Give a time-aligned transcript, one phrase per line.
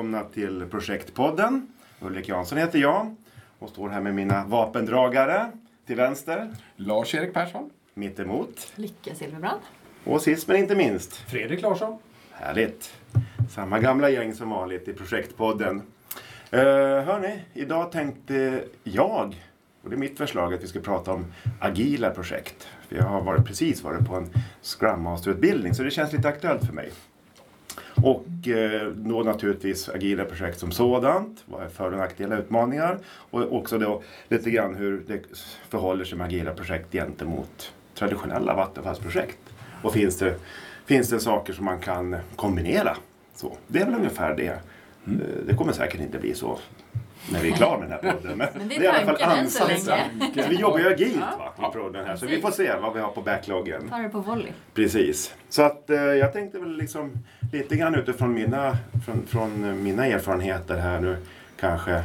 [0.00, 1.68] välkomna till Projektpodden.
[2.00, 3.14] Ulrik Jansson heter jag
[3.58, 5.50] och står här med mina vapendragare.
[5.86, 7.70] Till vänster, Lars-Erik Persson.
[7.94, 9.60] mittemot Lycka Silverbrand.
[10.04, 11.98] och sist men inte minst, Fredrik Larsson.
[12.32, 12.92] härligt,
[13.50, 15.76] samma gamla gäng som vanligt i Projektpodden.
[16.52, 16.60] Uh,
[17.00, 19.36] hörni, idag tänkte jag,
[19.82, 21.24] och det är mitt förslag, att vi ska prata om
[21.60, 22.68] agila projekt.
[22.88, 24.28] För jag har varit, precis varit på en
[24.62, 26.90] Scrum Master-utbildning så det känns lite aktuellt för mig.
[28.04, 33.56] Och eh, då naturligtvis agila projekt som sådant, vad är för och nackdelar, utmaningar och
[33.56, 35.20] också då lite grann hur det
[35.68, 39.38] förhåller sig med agila projekt gentemot traditionella vattenfallsprojekt.
[39.82, 40.34] Och finns det,
[40.86, 42.96] finns det saker som man kan kombinera?
[43.34, 44.46] Så, det är väl ungefär det.
[44.46, 45.12] Eh,
[45.46, 46.58] Det kommer säkert inte bli så
[47.32, 48.38] när vi är klara med den här podden.
[48.38, 50.22] Men, Men det är i alla fall så ansatsen.
[50.34, 53.00] Så vi jobbar ju agilt va, i podden här, så vi får se vad vi
[53.00, 53.88] har på backloggen.
[53.88, 54.52] Ta det på volley.
[54.74, 55.34] Precis.
[55.48, 57.12] Så att eh, jag tänkte väl liksom
[57.52, 61.16] lite grann utifrån mina, från, från mina erfarenheter här nu
[61.60, 62.04] kanske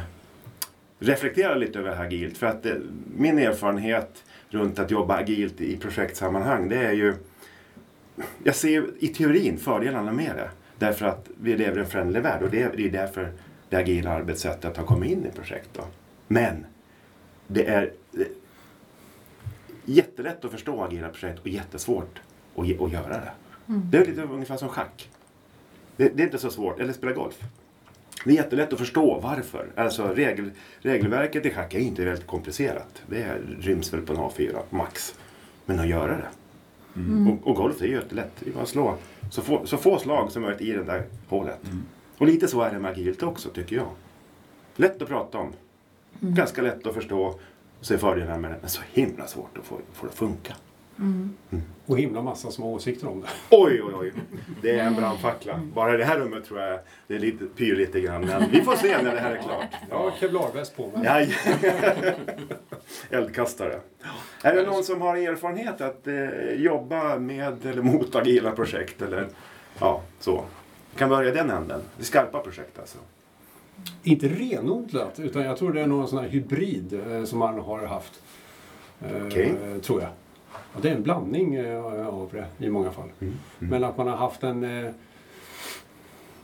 [0.98, 2.38] reflektera lite över agilt.
[2.38, 2.72] För att eh,
[3.16, 7.14] min erfarenhet runt att jobba agilt i projektsammanhang det är ju
[8.44, 10.50] jag ser i teorin fördelarna med det.
[10.78, 13.32] Därför att vi lever i en föränderlig värld och det är, det är därför
[13.68, 15.68] det agila arbetssättet har kommit in i projekt.
[15.72, 15.82] Då.
[16.28, 16.66] Men
[17.46, 17.92] det är
[19.84, 22.20] jättelätt att förstå agila projekt och jättesvårt
[22.56, 23.30] att, ge- att göra det.
[23.66, 25.10] Det är lite ungefär som schack.
[25.96, 27.38] Det, det är inte så svårt, eller spela golf.
[28.24, 29.66] Det är jättelätt att förstå varför.
[29.76, 33.02] Alltså regel, regelverket i schack är inte väldigt komplicerat.
[33.06, 35.14] Det är, ryms väl på en A4 max.
[35.66, 36.28] Men att göra det.
[37.30, 38.30] Och, och golf är ju jättelätt.
[38.40, 38.96] Det är bara att slå
[39.30, 41.60] så få, så få slag som möjligt i det där hålet.
[42.18, 43.88] Och lite så är det med agilt också tycker jag.
[44.76, 45.52] Lätt att prata om.
[46.20, 47.40] Ganska lätt att förstå och
[47.80, 48.56] se fördelarna med det.
[48.60, 50.54] Men så himla svårt att få, få det att funka.
[51.86, 53.26] Och himla massa små åsikter om det.
[53.50, 54.12] Oj, oj, oj.
[54.62, 55.60] Det är en brandfackla.
[55.74, 58.20] Bara det här rummet tror jag det är lite, pyr lite grann.
[58.26, 59.64] Men vi får se när det här är klart.
[59.90, 61.30] Jag har kevlarväst på mig.
[61.60, 61.86] Ja.
[63.10, 63.80] Eldkastare.
[64.42, 69.02] Är det någon som har erfarenhet att eh, jobba med eller mot agila projekt?
[69.02, 69.28] Eller,
[69.78, 70.44] ja, så.
[70.96, 71.80] Kan börja i den änden.
[71.96, 72.98] Det är skarpa projekt alltså.
[74.02, 77.86] Inte renodlat, utan jag tror det är någon sån här hybrid eh, som man har
[77.86, 78.22] haft.
[79.00, 79.54] Eh, Okej.
[79.82, 80.10] Tror jag.
[80.72, 83.08] Och det är en blandning eh, av det i många fall.
[83.58, 84.94] Men att man har haft en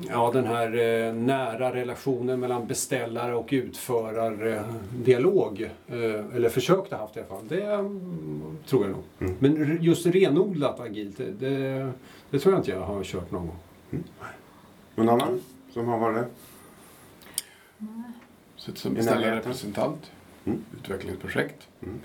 [0.09, 5.71] Ja, den här eh, nära relationen mellan beställare och utförardialog.
[5.89, 7.45] Eh, eller försökt ha haft i alla fall.
[7.49, 9.03] Det mm, tror jag nog.
[9.21, 9.35] Mm.
[9.39, 11.31] Men just renodlat agilt, det,
[12.31, 13.59] det, tror jag inte jag har kört någon gång.
[14.95, 15.41] Någon annan
[15.73, 16.27] som har varit det?
[18.57, 20.11] Suttit som beställarrepresentant.
[20.45, 20.65] Mm.
[20.81, 21.69] Utvecklingsprojekt.
[21.83, 21.99] Mm.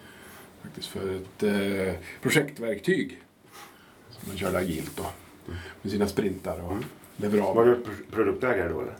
[0.62, 3.22] Faktiskt för ett eh, projektverktyg.
[4.10, 5.06] Som man körde agilt då.
[5.82, 6.84] Med sina sprintar och Mm.
[7.18, 7.54] leveravler.
[7.56, 8.96] Var du pro- produktägare då eller?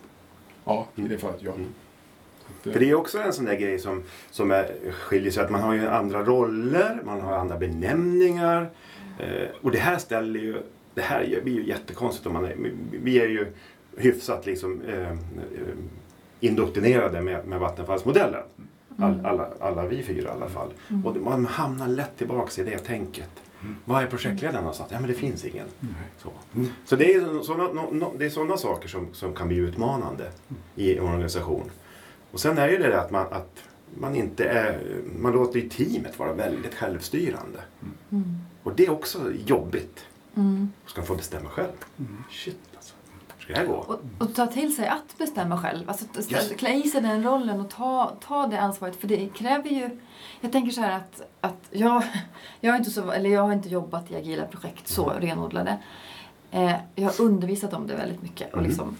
[0.66, 1.52] Ja, i det fallet ja.
[1.54, 1.68] Mm.
[2.62, 5.44] För det är också en sån där grej som, som är, skiljer sig.
[5.44, 8.70] Att man har ju andra roller, man har andra benämningar.
[9.20, 10.62] Eh, och det här ställer ju,
[10.94, 12.56] det här är ju- blir ju jättekonstigt om man är,
[12.92, 13.48] vi är ju
[13.98, 15.18] hyfsat liksom eh, eh,
[16.40, 18.44] indoktrinerade med, med Vattenfallsmodellen.
[19.00, 20.70] All, alla, alla vi fyra i alla fall.
[21.06, 23.30] Och det- man hamnar lätt tillbaks i det tänket.
[23.86, 24.90] Vad är projektledaren någonstans?
[24.92, 25.68] Ja men det finns ingen.
[26.18, 26.30] Så,
[26.86, 30.32] så det är sådana no, no, det är såna saker som, som kan bli utmanande
[30.76, 31.72] i en organisation.
[32.32, 33.64] Och sen är ju det där att man, att
[34.00, 34.80] man inte är,
[35.20, 37.60] man låter ju teamet vara väldigt självstyrande.
[38.64, 40.00] Och det är också jobbigt.
[40.36, 40.70] Mm.
[40.86, 41.72] Ska få bestämma själv.
[42.32, 42.58] Shit
[43.54, 43.74] ska det här gå?
[43.74, 45.90] Och, och ta till sig att bestämma själv.
[45.90, 46.58] Alltså, Just.
[46.58, 48.96] klä i sig den rollen och ta, ta det ansvaret.
[48.96, 50.00] För det kräver ju...
[50.42, 52.04] Jag tänker så här att, att jag,
[52.62, 55.78] jag, har inte så, eller jag har inte jobbat i agila projekt så renodlade.
[56.52, 58.48] Eh, jag har undervisat om det väldigt mycket.
[58.54, 58.70] Och Mm.
[58.70, 58.96] liksom,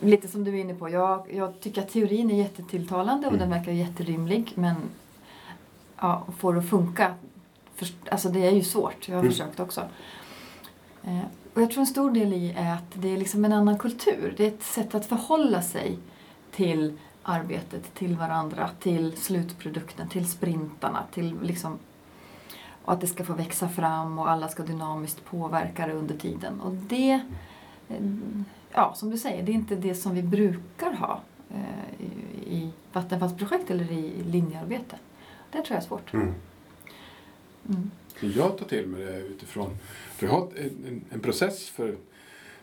[0.00, 0.90] lite som du är inne på.
[0.90, 3.40] Jag, jag tycker att teorin är jättetilltalande och Mm.
[3.50, 4.52] den verkar jätterimlig.
[4.54, 4.74] Men
[6.00, 7.14] ja, få det att funka.
[7.74, 9.08] För, alltså det är ju svårt.
[9.08, 9.32] Jag har Mm.
[9.32, 9.80] försökt också.
[11.04, 11.18] Eh,
[11.56, 14.34] och jag tror en stor del i är att det är liksom en annan kultur.
[14.36, 15.98] Det är ett sätt att förhålla sig
[16.50, 21.78] till arbetet, till varandra, till slutprodukten, till sprintarna, till liksom
[22.84, 26.60] och att det ska få växa fram och alla ska dynamiskt påverka det under tiden.
[26.60, 27.20] Och det,
[27.88, 28.06] eh,
[28.72, 31.20] ja som du säger, det är inte det som vi brukar ha
[31.50, 34.96] eh, i, i vattenfallsprojekt eller i linjearbete.
[35.50, 36.12] Det tror jag är svårt.
[36.14, 36.34] Mm.
[37.68, 37.90] Mm.
[38.20, 39.70] Så jag tar till mig det utifrån,
[40.16, 41.88] för jag har en, en, en process för,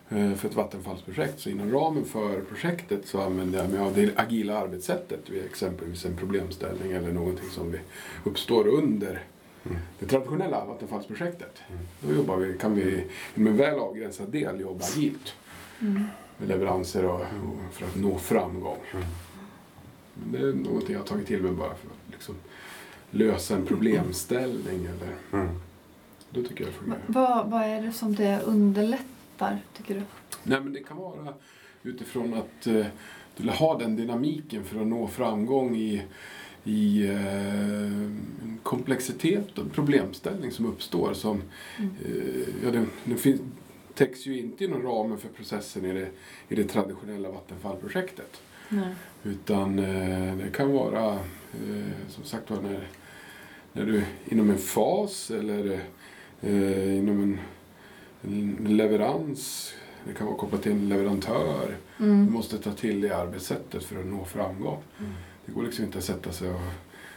[0.08, 1.40] eh, för ett vattenfallsprojekt.
[1.40, 6.04] Så inom ramen för projektet så använder jag mig av det agila arbetssättet vid exempelvis
[6.04, 7.78] en problemställning eller någonting som vi
[8.24, 9.22] uppstår under
[9.66, 9.78] Mm.
[9.98, 11.62] det traditionella vattenfallsprojektet.
[11.68, 11.80] Mm.
[12.00, 13.04] Då jobbar vi, kan vi
[13.34, 15.34] med en väl avgränsad del jobba agilt.
[15.78, 18.78] med leveranser och, och för att nå framgång.
[18.92, 19.04] Mm.
[20.14, 22.34] Men det är någonting jag har tagit till mig bara för att liksom
[23.14, 24.84] lösa en problemställning.
[24.86, 25.54] Eller, Mm.
[26.30, 27.02] då tycker jag det fungerar.
[27.06, 30.02] Vad, vad är det som det underlättar, tycker du?
[30.42, 31.34] Nej, men det kan vara
[31.82, 32.86] utifrån att eh,
[33.36, 36.02] du vill ha den dynamiken för att nå framgång i,
[36.64, 38.10] i eh,
[38.62, 41.14] komplexitet och problemställning som uppstår.
[41.14, 41.42] Som,
[41.78, 43.40] eh, ja, den, den finns,
[43.94, 46.08] täcks ju inte inom ramen för processen i det,
[46.48, 48.40] i det traditionella Vattenfallprojektet.
[48.68, 48.94] Nej.
[49.22, 51.18] Utan eh, det kan vara
[52.08, 52.88] som sagt var när,
[53.76, 55.80] när du inom en fas eller
[56.40, 57.38] eh, inom
[58.22, 59.72] en, leverans.
[60.06, 61.76] Det kan vara kopplat till en leverantör.
[61.98, 62.32] Du Mm.
[62.32, 64.82] måste ta till det arbetssättet för att nå framgång.
[64.98, 65.12] Mm.
[65.46, 66.60] Det går liksom inte att sätta sig och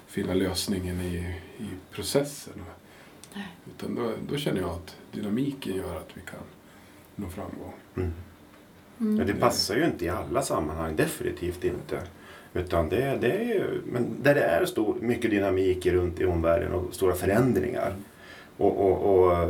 [0.07, 2.53] finna lösningen i, i processen.
[3.33, 3.47] Nej.
[3.75, 6.39] Utan då, då känner jag att dynamiken gör att vi kan
[7.15, 7.73] nå framgång.
[7.95, 8.13] Mm.
[8.99, 9.17] Mm.
[9.17, 12.01] Ja, det passar ju inte i alla sammanhang, definitivt inte.
[12.53, 16.71] Utan det, det är ju, men där det är stor, mycket dynamik runt i omvärlden
[16.71, 17.93] och stora förändringar.
[18.57, 19.49] Och, och, och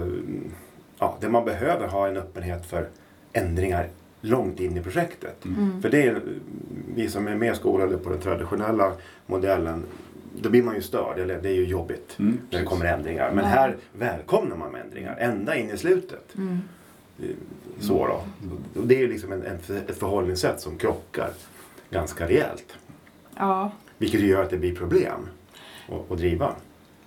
[1.00, 2.88] ja, där man behöver ha en öppenhet för
[3.34, 3.88] ändringar
[4.22, 5.46] långt in i projektet.
[5.46, 5.82] Mm.
[5.82, 6.22] För det är
[6.96, 8.94] vi som är mer skolade på den traditionella
[9.26, 9.84] modellen,
[10.42, 13.32] då blir man ju störd, eller det är ju jobbigt Mm, när det kommer ändringar.
[13.32, 13.50] Men Ja.
[13.50, 16.36] här välkomnar man ändringar, ända in i slutet.
[16.38, 16.60] Mm.
[17.80, 18.24] Så då.
[18.82, 21.30] Och det är ju liksom en, en, ett förhållningssätt som krockar
[21.90, 22.78] ganska rejält.
[23.40, 23.72] Ja.
[23.98, 25.30] Vilket gör att det blir problem
[26.10, 26.56] att, driva.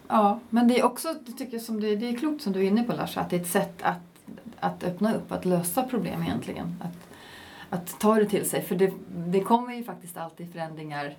[0.09, 2.65] ja, men det är också, tycker jag, som det, det är klokt som du är
[2.65, 4.00] inne på Lars, att det är ett sätt att,
[4.61, 6.77] att öppna upp, att lösa problem egentligen.
[6.81, 7.09] Att,
[7.71, 11.17] att ta det till sig, för det, det kommer ju faktiskt alltid förändringar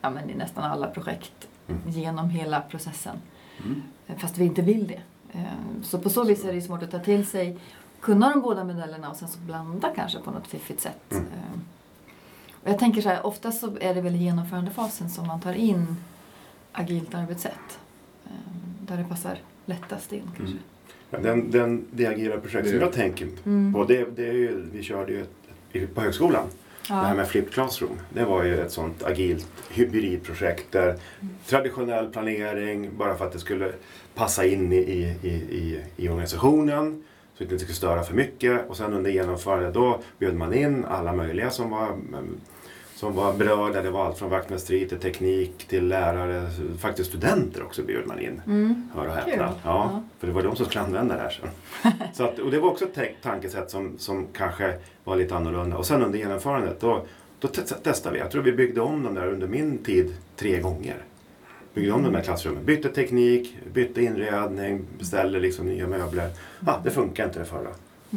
[0.00, 1.80] ja, men i nästan alla projekt Mm.
[1.90, 3.16] genom hela processen.
[3.64, 3.82] Mm.
[4.18, 5.00] Fast vi inte vill det.
[5.38, 5.42] Eh,
[5.82, 7.58] Så på så vis är det ju svårt att ta till sig,
[8.00, 11.12] kunna de båda modellerna och sen så blanda kanske på något fiffigt sätt.
[11.12, 11.24] Mm.
[12.62, 15.52] Och jag tänker så här, ofta så är det väl i genomförandefasen som man tar
[15.52, 15.96] in
[16.72, 17.78] agilt arbetssätt.
[18.26, 18.30] eh,
[18.80, 20.42] Där det passar lättast in kanske.
[20.44, 20.58] Mm.
[21.10, 23.72] Ja, Den, den, det agila projekt som jag tänker Mm.
[23.72, 26.46] på, det, det är ju, vi körde ju ett, på högskolan.
[26.88, 27.14] Det här Ja.
[27.14, 27.98] med Flip Classroom.
[28.10, 30.96] Det var ju ett sånt agilt hybridprojekt där
[31.46, 33.72] traditionell planering bara för att det skulle
[34.14, 37.04] passa in i, i, i, i organisationen
[37.38, 38.68] så att det inte skulle störa för mycket.
[38.68, 41.88] Och sen under genomförandet då bjöd man in alla möjliga som var,
[42.94, 43.82] som var berörda.
[43.82, 46.46] Det var allt från vaktmästeri till teknik till lärare.
[46.78, 48.42] Faktiskt studenter också bjöd man in.
[48.46, 48.88] Mm.
[48.94, 49.32] Hör och häpna.
[49.36, 50.02] Ja, Ja.
[50.18, 51.30] För det var de som skulle använda det här
[51.82, 51.92] sen.
[52.14, 54.74] Så att, och det var också ett tankesätt som, som kanske
[55.04, 55.76] var lite annorlunda.
[55.76, 57.06] Och sen under genomförandet då,
[57.40, 58.20] då te- testade vi.
[58.20, 60.96] Jag tror vi byggde om dem där under min tid tre gånger.
[61.78, 62.64] Byggde om de där klassrummen.
[62.64, 66.30] Bytte teknik, bytte inredning, beställde liksom nya möbler.
[66.66, 67.70] Ja, det funkar inte det förra.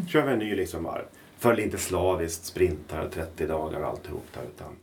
[0.07, 1.03] Kör vi en ny liksom varv.
[1.37, 4.43] Följ inte slaviskt sprintar 30 dagar och alltihop där.
[4.43, 4.75] Utan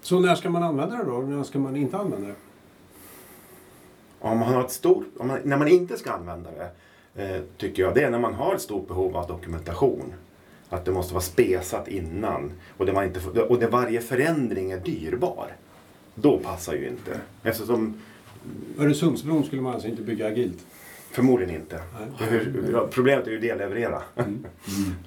[0.00, 1.18] Så när ska man använda det då?
[1.18, 2.34] När ska man inte använda det?
[4.18, 6.70] Om man har ett stort, om man, när man inte ska använda det,
[7.24, 10.12] eh, tycker jag, det är när man har ett stort behov av dokumentation.
[10.70, 14.70] Att det måste vara spesat innan och det, man inte får, och det varje förändring
[14.70, 15.56] är dyrbar.
[16.14, 17.20] Då passar ju inte.
[17.42, 17.94] Eftersom,
[18.78, 20.66] Öresundsbron skulle man alltså inte bygga agilt
[21.12, 21.80] förmodligen inte.
[22.18, 24.02] Hur, ja, problemet är ju delleverera.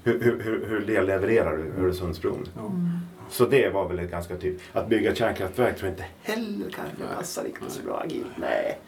[0.04, 2.48] hur, hur, hur, hur dellevererar du Öresundsbron?
[2.60, 2.90] Mm.
[3.30, 4.58] Så det var väl ett ganska typ.
[4.74, 8.26] Att bygga kärnkraftverk tror jag inte heller kanske passar riktigt så bra agilt.
[8.38, 8.80] Nej.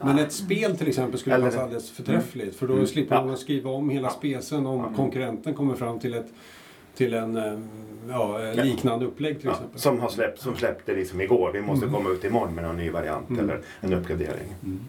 [0.00, 2.56] Men ett spel till exempel skulle Eller- passa alldeles förträffligt.
[2.56, 2.86] För då Mm.
[2.86, 4.12] slipper man skriva om hela Ja.
[4.12, 6.26] specen om konkurrenten kommer fram till ett
[6.96, 7.58] till en eh,
[8.08, 9.80] ja, liknande upplägg till Ja, exempel.
[9.80, 11.50] som, har släppt, som släppte liksom igår.
[11.52, 11.96] Vi måste Mm.
[11.96, 13.40] komma ut imorgon med någon ny variant Mm.
[13.44, 14.54] eller en uppgradering.
[14.64, 14.80] Mm.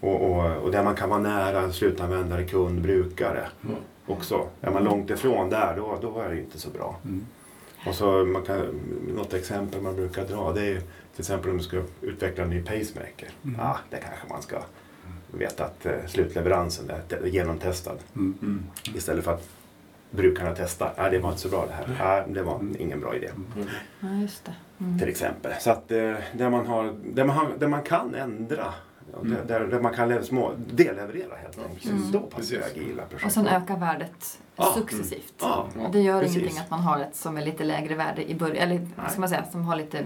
[0.00, 3.48] Och, och, och där man kan vara nära slutanvändare, kund, brukare
[4.06, 4.48] också.
[4.60, 6.96] Är man långt ifrån där då, då är det inte så bra.
[7.04, 7.26] Mm.
[7.86, 8.80] Och så man kan,
[9.16, 12.50] något exempel man brukar dra det är ju till exempel om du ska utveckla en
[12.50, 13.28] ny pacemaker.
[13.44, 13.56] Mm.
[13.60, 14.58] Ja, det kanske man ska
[15.32, 17.96] veta att eh, slutleveransen är te- genomtestad.
[18.16, 18.62] Mm.
[18.94, 19.48] Istället för att
[20.10, 20.92] brukarna testar.
[20.96, 22.16] Ja, det var inte så bra det här.
[22.18, 22.76] Ja, det var Mm.
[22.78, 23.26] ingen bra idé.
[23.56, 23.68] Mm.
[24.00, 24.54] Ja, just det.
[24.84, 24.98] Mm.
[24.98, 25.52] Till exempel.
[25.60, 28.74] Så att eh, där, man har, där, man har, där man kan ändra.
[29.22, 29.36] Mm.
[29.46, 31.84] Där, där man kan små, delleverera helt enkelt.
[31.92, 32.12] Mm.
[32.12, 32.58] Då passar Precis.
[32.76, 33.26] agila projekt.
[33.26, 34.72] Och sen öka värdet Ja.
[34.76, 35.34] successivt.
[35.40, 36.36] Ja, Ja, det gör precis.
[36.36, 39.20] ingenting att man har ett som är lite lägre värde i början, eller vad ska
[39.20, 40.04] man säga, som har lite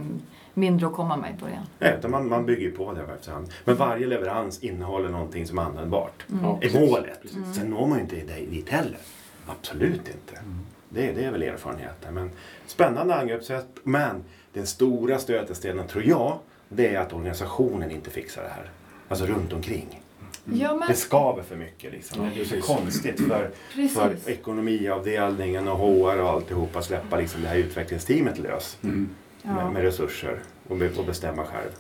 [0.54, 1.62] mindre att komma med i början.
[1.78, 3.48] Nej, utan man, man bygger ju på det efterhand.
[3.64, 6.24] Men varje leverans innehåller någonting som är användbart.
[6.32, 6.44] Mm.
[6.44, 7.20] Ja, är målet.
[7.56, 8.16] Sen når man ju inte
[8.50, 8.98] dit heller.
[9.46, 10.40] Absolut inte.
[10.88, 12.14] Det, det är väl erfarenheten.
[12.14, 12.30] Men
[12.66, 13.66] spännande angreppssätt.
[13.82, 18.70] Men den stora stötestenen tror jag, det är att organisationen inte fixar det här.
[19.08, 20.00] Alltså runt omkring.
[20.44, 22.22] Ja, men Det skaver för mycket liksom.
[22.24, 23.50] Ja, det blir så konstigt för,
[23.88, 29.08] för ekonomiavdelningen och HR och alltihopa släppa liksom det här utvecklingsteamet lös Mm.
[29.42, 29.54] Ja.
[29.54, 31.70] med, med resurser och, be, och bestämma själv.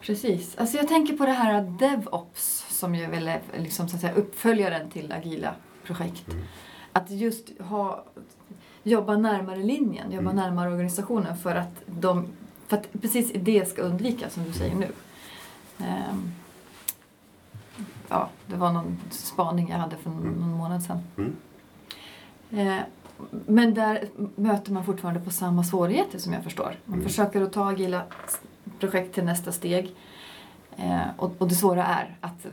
[0.00, 0.56] Precis.
[0.58, 4.00] Alltså jag tänker på det här att DevOps som ju väl är liksom, så att
[4.00, 5.54] säga, uppföljaren till agila
[5.84, 6.28] projekt.
[6.32, 6.44] Mm.
[6.96, 8.04] Att just ha,
[8.82, 10.36] jobba närmare linjen, jobba Mm.
[10.36, 12.26] närmare organisationen för att, de,
[12.66, 14.88] för att precis det ska undvikas som du säger nu.
[15.78, 16.32] Ehm,
[18.08, 20.48] ja, det var någon spaning jag hade för någon, Mm.
[20.50, 20.98] månad sedan.
[21.16, 21.36] Mm.
[22.50, 22.82] Eh,
[23.46, 26.76] men där möter man fortfarande på samma svårigheter som jag förstår.
[26.84, 27.08] Man Mm.
[27.08, 28.02] försöker att ta agila
[28.80, 29.94] projekt till nästa steg.
[30.76, 32.46] Eh, och, och det svåra är att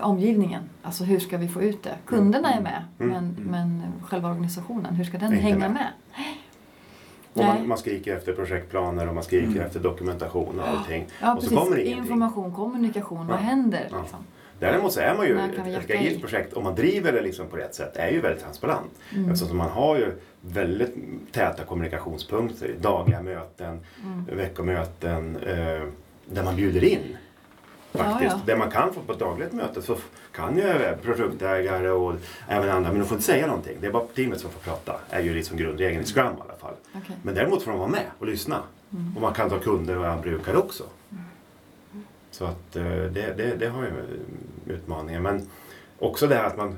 [0.00, 1.94] omgivningen, alltså hur ska vi få ut det?
[2.06, 3.12] Kunderna är med, Mm.
[3.12, 3.50] men, Mm.
[3.50, 5.70] men själva organisationen, hur ska den hänga med.
[5.70, 5.86] med?
[7.34, 9.62] Och man, man skriker efter projektplaner och man skriker Mm.
[9.62, 11.06] efter dokumentation och allting.
[11.20, 11.58] Ja, och så precis.
[11.64, 12.02] kommer det ingenting.
[12.12, 13.40] Information, kommunikation, vad Ja.
[13.40, 13.88] händer?
[13.90, 14.00] Ja.
[14.02, 14.18] Liksom?
[14.58, 17.74] Däremot så är man ju, ett, agilt projekt, om man driver det liksom på rätt
[17.74, 18.90] sätt, är ju väldigt transparent.
[19.14, 19.30] Mm.
[19.30, 20.94] Eftersom man har ju väldigt
[21.32, 24.24] täta kommunikationspunkter, dagliga möten, Mm.
[24.36, 25.82] veckomöten, eh,
[26.26, 27.16] där man bjuder in.
[27.92, 28.32] Faktiskt.
[28.32, 28.40] Ja, ja.
[28.46, 29.96] Det man kan få på ett dagligt möte så
[30.32, 32.14] kan ju produktägare och
[32.48, 33.76] även andra, men de får inte säga någonting.
[33.80, 36.58] Det är bara teamet som får prata, är ju liksom grundregeln i Scrum i alla
[36.58, 36.74] fall.
[36.94, 37.16] Okej.
[37.22, 38.62] Men däremot får de vara med och lyssna.
[38.92, 39.16] Mm.
[39.16, 40.84] Och man kan ta kunder och brukare också.
[42.30, 43.92] Så att eh, det, det, det har ju
[44.66, 45.20] utmaningar.
[45.20, 45.48] Men
[45.98, 46.76] också det här att man,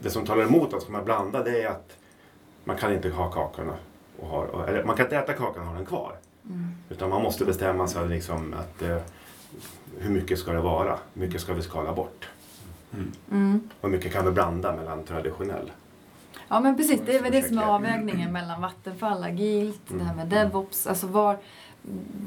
[0.00, 1.96] det som talar emot att man blanda det är att
[2.64, 3.74] man kan inte ha kakorna
[4.18, 6.12] och ha, eller man kan inte äta kakan och ha den kvar.
[6.44, 6.68] Mm.
[6.88, 8.98] Utan man måste bestämma sig liksom att eh,
[9.98, 10.98] hur mycket ska det vara?
[11.14, 12.28] Hur mycket ska vi skala bort?
[13.30, 13.60] Mm.
[13.80, 15.72] Och hur mycket kan vi blanda mellan traditionell?
[16.48, 20.14] Ja men precis, det är väl det som är avvägningen mellan Vattenfall, agilt, det här
[20.14, 20.48] med Mm.
[20.48, 20.86] DevOps.
[20.86, 21.38] Alltså var,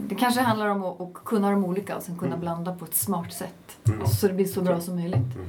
[0.07, 2.39] det kanske handlar om att, att kunna de olika och sen kunna Mm.
[2.41, 3.77] blanda på ett smart sätt.
[3.87, 4.07] Mm.
[4.07, 5.35] Så det blir så bra som möjligt.
[5.35, 5.47] Mm.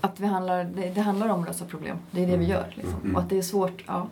[0.00, 1.96] Att vi handlar, det, det handlar om att lösa problem.
[2.10, 2.50] Det är det vi Mm.
[2.50, 2.72] gör.
[2.74, 3.00] Liksom.
[3.02, 3.16] Mm.
[3.16, 4.06] Och att det är svårt, ja.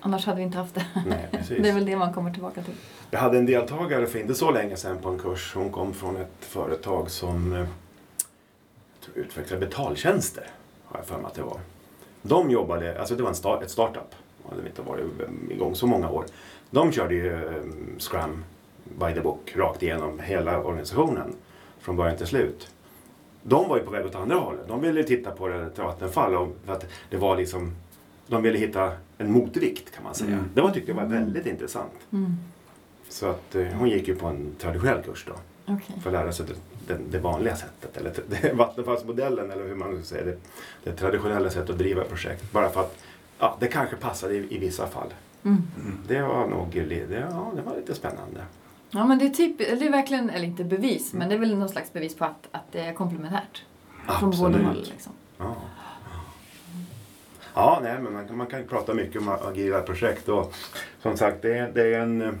[0.00, 0.86] Annars hade vi inte haft det.
[1.06, 1.62] Nej, precis.
[1.62, 2.74] Det är väl det man kommer tillbaka till.
[3.10, 5.54] Jag hade en deltagare för inte så länge sedan på en kurs.
[5.54, 7.66] Hon kom från ett företag som eh,
[9.14, 10.44] utvecklar betaltjänster.
[10.84, 11.60] Har jag för mig att det var.
[12.22, 14.14] De jobbade, alltså det var en start, ett startup.
[14.42, 15.04] De hade inte varit
[15.50, 16.24] igång så många år.
[16.70, 17.62] De körde ju eh,
[17.98, 18.44] Scrum
[18.84, 21.34] by the book rakt igenom hela organisationen.
[21.80, 22.68] Från början till slut.
[23.42, 24.68] De var ju på väg åt andra hållet.
[24.68, 26.48] De ville titta på det till Vattenfall.
[26.64, 27.74] För att det var liksom,
[28.26, 30.32] de ville hitta en motvikt kan man säga.
[30.32, 30.50] Mm.
[30.54, 31.92] Det var, tyckte jag var väldigt intressant.
[32.12, 32.36] Mm.
[33.08, 35.32] Så att eh, hon gick ju på en traditionell kurs då.
[35.74, 35.96] Okej.
[36.02, 36.54] För att lära sig det,
[36.94, 37.96] det, det vanliga sättet.
[37.96, 40.36] Eller det, Vattenfallsmodellen eller hur man ska säga det.
[40.84, 42.52] Det traditionella sättet att driva projekt.
[42.52, 42.98] Bara för att
[43.38, 45.14] ja, det kanske passade i, i vissa fall.
[45.44, 45.62] Mm.
[46.08, 48.40] Det var nog det, ja, det var lite spännande.
[48.90, 51.58] Ja men det är, typ, det är verkligen, eller inte bevis, men det är väl
[51.58, 53.64] någon slags bevis på att, att det är komplementärt.
[54.20, 54.66] Från båda Absolut.
[54.66, 55.12] håll liksom.
[55.38, 55.56] Ja.
[57.54, 60.54] Ja, nej, men man, kan- man kan prata mycket om agila projekt och
[61.02, 62.38] som sagt det, är- det är en...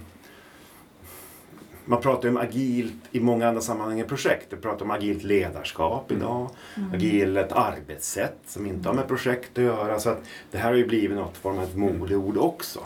[1.84, 4.46] Man pratar ju om agilt i många andra sammanhang än projekt.
[4.50, 6.50] Vi pratar om agilt ledarskap idag.
[6.76, 6.92] Mm.
[6.94, 9.98] Agilt arbetssätt som inte har med projekt att göra.
[10.00, 12.80] Så att det här har ju blivit något form av ett modeord också.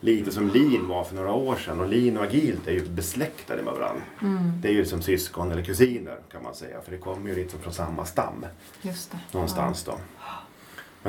[0.00, 1.80] Lite som lean var för några år sedan.
[1.80, 4.02] Och lean och agilt är ju besläktade med varandra.
[4.22, 4.60] Mm.
[4.60, 6.80] Det är ju som syskon eller kusiner kan man säga.
[6.84, 8.46] För det kommer ju liksom från samma stam
[8.82, 9.18] Just det.
[9.32, 9.92] någonstans då.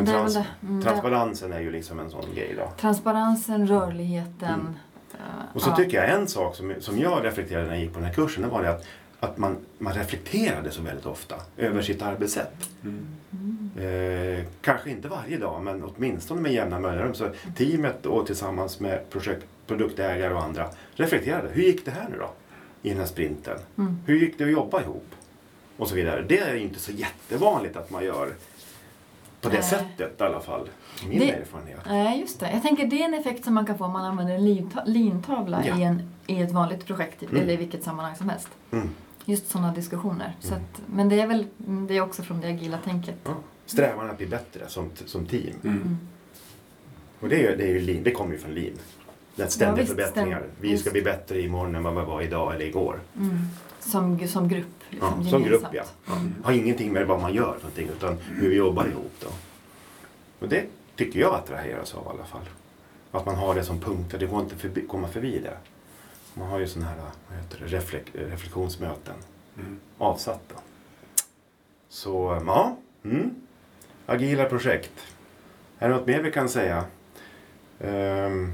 [0.06, 0.46] Men trans- det.
[0.68, 2.72] Mm, transparensen är ju liksom en sån grej då.
[2.80, 4.78] Transparensen, rörligheten.
[5.14, 5.18] eh,
[5.54, 5.76] Och så ja.
[5.76, 8.44] tycker jag en sak som, som jag reflekterade när jag gick på den här kursen,
[8.44, 8.86] det var det att,
[9.20, 12.70] att man, man reflekterade så väldigt ofta över sitt arbetssätt.
[12.84, 13.06] Mm.
[13.80, 17.14] Eh, kanske inte varje dag, men åtminstone med jämna mellanrum.
[17.14, 21.48] Så teamet och tillsammans med projekt, produktägare och andra reflekterade.
[21.52, 22.30] Hur gick det här nu då?
[22.82, 23.58] I den här sprinten.
[23.78, 23.98] Mm.
[24.06, 25.06] Hur gick det att jobba ihop?
[25.78, 26.26] Och så vidare.
[26.28, 28.34] Det är inte så jättevanligt att man gör
[29.42, 29.64] på det Nej.
[29.64, 30.70] sättet i alla fall.
[31.10, 31.80] Min Det- erfarenhet.
[31.88, 32.52] Nej, just det.
[32.52, 34.84] Jag tänker det är en effekt som man kan få om man använder en linta-
[34.86, 35.78] lintavla Ja.
[35.80, 37.36] i, en, i ett vanligt projekt, Mm.
[37.36, 38.48] eller i vilket sammanhang som helst.
[38.72, 38.90] Mm.
[39.26, 40.36] Just sådana diskussioner.
[40.40, 40.64] Så Mm.
[40.64, 43.16] att, men det är väl det är också från det agila tänket.
[43.24, 43.36] Ja.
[43.66, 45.54] Strävan att bli bättre som, som team.
[45.64, 45.76] Mm.
[45.82, 45.98] Mm.
[47.20, 48.74] Och det, är, det, är ju lean, det kommer ju från lean.
[49.36, 50.44] Det ständiga visst, förbättringar.
[50.62, 53.00] Vi ska bli bättre imorgon än vad vi var idag eller igår.
[53.18, 53.38] Mm.
[53.80, 54.79] Som, som grupp.
[54.90, 55.84] Liksom, Ja, som grupp ja.
[56.06, 56.14] ja.
[56.44, 59.28] Har ingenting med vad man gör för någonting utan hur vi jobbar ihop då.
[60.40, 60.66] Och det
[60.96, 62.50] tycker jag attraheras av i alla fall.
[63.12, 65.58] Att man har det som punkter, det går inte förbi, komma förbi det.
[66.34, 66.98] Man har ju sådana här
[67.30, 69.16] vad heter det, reflek, reflektionsmöten
[69.60, 69.80] Mm.
[69.98, 70.56] avsatta.
[71.90, 73.36] Så ja, mm.
[74.06, 74.92] agila projekt.
[75.80, 76.86] Är det något mer vi kan säga?
[77.80, 78.52] Ehm,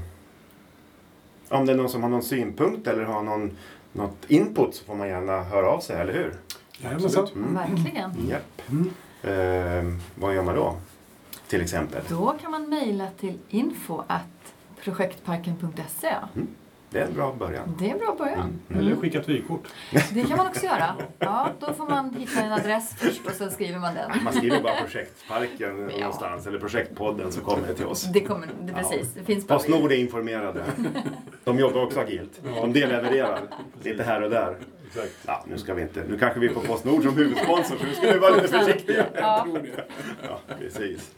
[1.48, 3.56] om det är någon som har någon synpunkt eller har någon,
[3.96, 6.34] något input så får man gärna höra av sig, eller hur?
[6.78, 7.24] Jajamensan.
[7.24, 7.48] Absolut.
[7.48, 8.28] Verkligen.
[8.28, 8.62] Japp.
[9.22, 10.76] Eh, vad gör man då?
[11.48, 12.02] Till exempel.
[12.08, 14.02] Då kan man mejla till info
[14.84, 16.14] projektparken.se.
[16.90, 17.76] Det är en bra början.
[17.78, 18.58] Det är en bra början.
[18.74, 19.68] Eller skicka ett vykort.
[20.14, 20.94] Det kan man också göra.
[21.18, 24.24] Ja, då får man hitta en adress först och sen skriver man den.
[24.24, 28.02] Man skriver bara projektparken någonstans eller projektpodden så kommer det till oss.
[28.02, 29.12] Det kommer, det, precis.
[29.14, 30.64] Det finns Postnord är informerade.
[31.46, 32.40] De jobbar också agilt.
[32.44, 33.40] De dellevererar.
[33.82, 34.56] Lite här och där.
[35.26, 36.04] Ja, nu ska vi inte.
[36.08, 39.06] Nu kanske vi får Postnord som huvudsponsor så nu ska vi vara lite försiktiga.
[39.14, 39.46] Ja,
[40.22, 41.14] Ja, precis.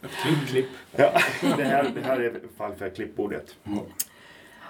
[0.47, 0.65] Klipp.
[0.95, 1.11] Ja,
[1.57, 3.55] det, här, det här är fall för klippbordet.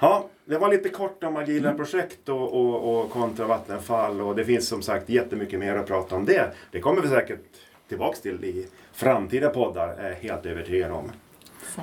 [0.01, 4.45] Ja, det var lite kort om agila projekt och, och, och kontra Vattenfall och det
[4.45, 6.51] finns som sagt jättemycket mer att prata om det.
[6.71, 7.43] Det kommer vi säkert
[7.87, 11.11] tillbaks till i framtida poddar, är jag helt övertygad om.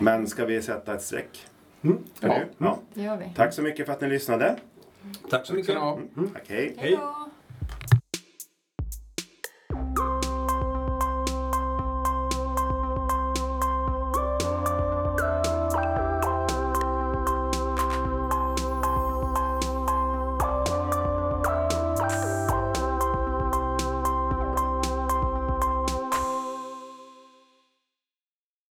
[0.00, 1.46] Men ska vi sätta ett streck?
[1.86, 1.98] Mm.
[2.20, 2.40] Ja.
[2.58, 2.78] Ja.
[2.94, 3.24] det gör vi.
[3.36, 4.56] Tack så mycket för att ni lyssnade.
[5.30, 5.74] Tack så mycket.
[5.74, 5.98] Ni ha.
[6.32, 6.74] Tack, hej.
[6.78, 6.98] Hej!